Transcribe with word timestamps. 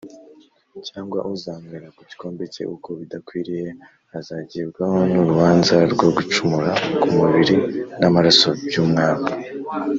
cyangwa 0.87 1.19
uzanywera 1.33 1.87
ku 1.95 2.01
gikombe 2.09 2.43
cye, 2.53 2.63
uko 2.75 2.89
bidakwiriye 2.99 3.67
azagibwaho 4.17 4.97
n'urubanza 5.11 5.75
rwo 5.93 6.07
gucumura 6.17 6.71
ku 7.01 7.07
mubiri 7.17 7.55
n'amaraso 7.99 8.47
by'Umwami. 8.67 9.29